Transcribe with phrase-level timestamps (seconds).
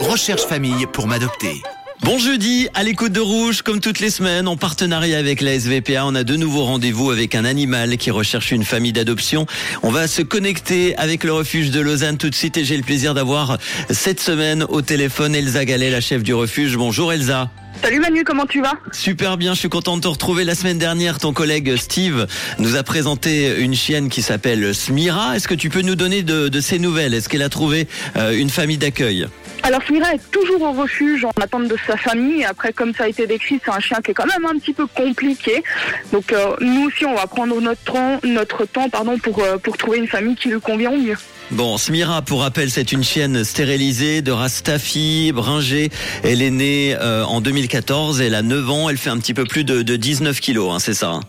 [0.00, 1.62] Recherche famille pour m'adopter.
[2.02, 6.04] Bon jeudi, à l'écoute de Rouge, comme toutes les semaines, en partenariat avec la SVPA,
[6.04, 9.46] on a de nouveaux rendez-vous avec un animal qui recherche une famille d'adoption.
[9.82, 12.82] On va se connecter avec le refuge de Lausanne tout de suite et j'ai le
[12.82, 13.56] plaisir d'avoir
[13.88, 16.76] cette semaine au téléphone Elsa Gallet, la chef du refuge.
[16.76, 17.50] Bonjour Elsa.
[17.82, 18.74] Salut Manu, comment tu vas?
[18.92, 20.44] Super bien, je suis content de te retrouver.
[20.44, 22.26] La semaine dernière, ton collègue Steve
[22.58, 25.36] nous a présenté une chienne qui s'appelle Smira.
[25.36, 27.14] Est-ce que tu peux nous donner de, de ses nouvelles?
[27.14, 27.86] Est-ce qu'elle a trouvé
[28.16, 29.26] euh, une famille d'accueil?
[29.66, 32.44] Alors Smira est toujours au refuge en attente de sa famille.
[32.44, 34.72] Après, comme ça a été décrit, c'est un chien qui est quand même un petit
[34.72, 35.64] peu compliqué.
[36.12, 39.76] Donc euh, nous aussi, on va prendre notre temps, notre temps pardon, pour, euh, pour
[39.76, 41.16] trouver une famille qui lui convient au mieux.
[41.50, 45.90] Bon, Smira, pour rappel, c'est une chienne stérilisée de race Staffy, bringée.
[46.22, 49.46] Elle est née euh, en 2014, elle a 9 ans, elle fait un petit peu
[49.46, 51.20] plus de, de 19 kilos, hein, c'est ça hein?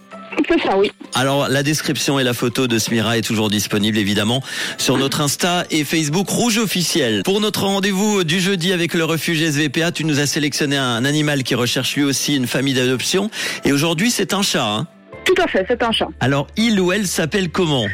[0.48, 0.92] C'est ça, oui.
[1.16, 4.42] Alors, la description et la photo de Smira est toujours disponible, évidemment,
[4.78, 7.24] sur notre Insta et Facebook Rouge officiel.
[7.24, 11.44] Pour notre rendez-vous du jeudi avec le refuge SVPA, tu nous as sélectionné un animal
[11.44, 13.30] qui recherche lui aussi une famille d'adoption.
[13.66, 14.64] Et aujourd'hui, c'est un chat.
[14.66, 14.88] Hein
[15.26, 16.08] Tout à fait, c'est un chat.
[16.20, 17.88] Alors, il ou elle s'appelle comment?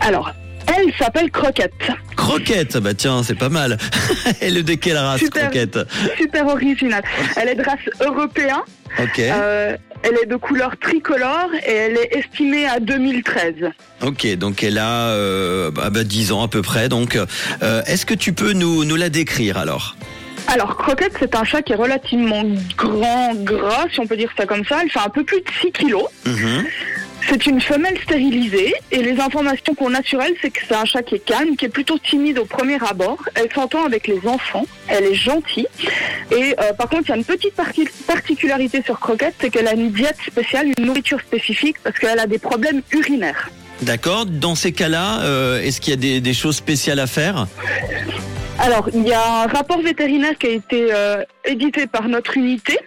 [0.00, 0.32] Alors,
[0.66, 1.72] elle s'appelle Croquette.
[2.16, 3.76] Croquette, bah tiens, c'est pas mal.
[4.40, 5.42] Elle est de quelle race, Super.
[5.50, 5.78] Croquette?
[6.16, 7.02] Super originale.
[7.36, 8.62] Elle est de race européen.
[8.98, 13.54] Ok, Euh, elle est de couleur tricolore et elle est estimée à 2013.
[14.02, 16.88] ok, donc elle a euh, bah, bah, 10 ans à peu près.
[16.88, 19.96] Donc, euh, est-ce que tu peux nous, nous la décrire alors?
[20.46, 22.42] Alors, Croquette, c'est un chat qui est relativement
[22.76, 24.80] grand, gras, si on peut dire ça comme ça.
[24.82, 26.04] Elle fait un peu plus de 6 kilos.
[26.26, 26.64] Mhm.
[27.28, 30.84] C'est une femelle stérilisée et les informations qu'on a sur elle, c'est que c'est un
[30.84, 33.18] chat qui est calme, qui est plutôt timide au premier abord.
[33.34, 35.66] Elle s'entend avec les enfants, elle est gentille.
[36.30, 39.68] Et euh, par contre, il y a une petite parti- particularité sur Croquette, c'est qu'elle
[39.68, 43.50] a une diète spéciale, une nourriture spécifique, parce qu'elle a des problèmes urinaires.
[43.82, 44.26] D'accord.
[44.26, 47.46] Dans ces cas-là, euh, est-ce qu'il y a des, des choses spéciales à faire?
[48.60, 52.78] Alors, il y a un rapport vétérinaire qui a été euh, édité par notre unité,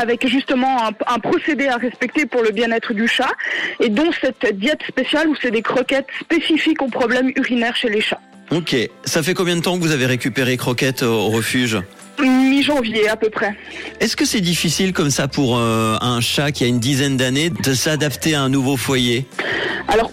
[0.00, 3.32] Avec justement un, un procédé à respecter pour le bien-être du chat,
[3.80, 8.00] et dont cette diète spéciale où c'est des croquettes spécifiques aux problèmes urinaires chez les
[8.00, 8.20] chats.
[8.50, 8.74] Ok.
[9.04, 11.78] Ça fait combien de temps que vous avez récupéré Croquette au refuge?
[12.20, 13.56] Mi-janvier à peu près.
[14.00, 17.50] Est-ce que c'est difficile comme ça pour euh, un chat qui a une dizaine d'années
[17.50, 19.26] de s'adapter à un nouveau foyer?
[19.88, 20.12] Alors,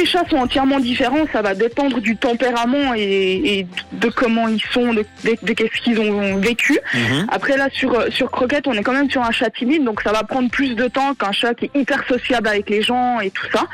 [0.00, 4.62] les chats sont entièrement différents, ça va dépendre du tempérament et, et de comment ils
[4.72, 6.78] sont, de, de- de qu'est-ce qu'ils ont vécu.
[6.94, 7.26] Mhm.
[7.30, 10.12] Après là, sur, sur Croquette, on est quand même sur un chat timide, donc ça
[10.12, 13.30] va prendre plus de temps qu'un chat qui est hyper sociable avec les gens et
[13.30, 13.66] tout ça.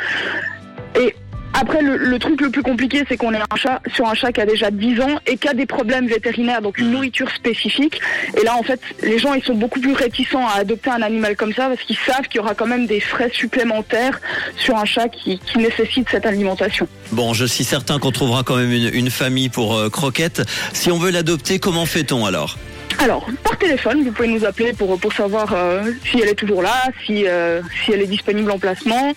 [1.00, 1.14] Et
[1.54, 4.32] après, le, le truc le plus compliqué, c'est qu'on est un chat, sur un chat
[4.32, 8.00] qui a déjà 10 ans et qui a des problèmes vétérinaires, donc une nourriture spécifique.
[8.40, 11.36] Et là, en fait, les gens, ils sont beaucoup plus réticents à adopter un animal
[11.36, 14.20] comme ça parce qu'ils savent qu'il y aura quand même des frais supplémentaires
[14.56, 16.88] sur un chat qui, qui nécessite cette alimentation.
[17.12, 20.42] Bon, je suis certain qu'on trouvera quand même une, une famille pour euh, Croquette.
[20.72, 22.58] Si on veut l'adopter, comment fait-on alors?
[22.98, 26.62] Alors, par téléphone, vous pouvez nous appeler pour, pour savoir euh, si elle est toujours
[26.62, 29.12] là, si, euh, si elle est disponible en placement.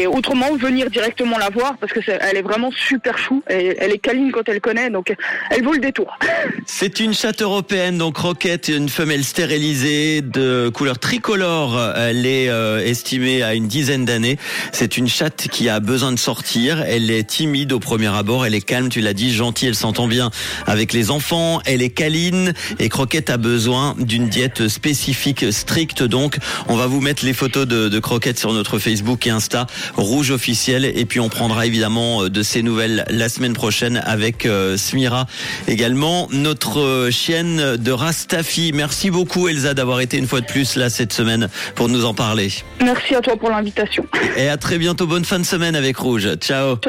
[0.00, 3.42] Et autrement, venir directement la voir parce que c'est- elle est vraiment super chou.
[3.46, 5.14] Elle est câline quand elle connaît, donc
[5.50, 6.18] elle vaut le détour.
[6.66, 11.78] C'est une chatte européenne, donc Croquette, une femelle stérilisée de couleur tricolore.
[11.96, 14.38] Elle est euh, estimée à une dizaine d'années.
[14.72, 16.82] C'est une chatte qui a besoin de sortir.
[16.86, 18.44] Elle est timide au premier abord.
[18.46, 19.68] Elle est calme, tu l'as dit, gentille.
[19.68, 20.30] Elle s'entend bien
[20.66, 21.60] avec les enfants.
[21.66, 22.54] Elle est câline.
[22.78, 26.02] Et a besoin d'une diète spécifique, stricte.
[26.02, 26.38] Donc,
[26.68, 29.66] on va vous mettre les photos de, de Croquette sur notre Facebook et Insta,
[29.96, 30.84] Rouge officiel.
[30.84, 35.26] Et puis, on prendra évidemment euh, de ces nouvelles la semaine prochaine avec euh, Smira
[35.68, 38.72] également, notre euh, chienne de Rastafi.
[38.74, 42.14] Merci beaucoup Elsa d'avoir été une fois de plus là cette semaine pour nous en
[42.14, 42.52] parler.
[42.82, 44.06] Merci à toi pour l'invitation.
[44.36, 46.28] Et à très bientôt, bonne fin de semaine avec Rouge.
[46.36, 46.80] Ciao